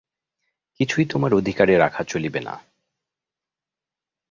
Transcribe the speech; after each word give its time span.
কিছুই 0.79 1.05
তোমার 1.05 1.31
অধিকারে 1.33 1.73
রাখা 1.77 2.03
চলিবে 2.03 2.39
না। 2.39 2.55